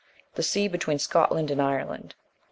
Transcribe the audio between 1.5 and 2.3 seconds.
and Ireland.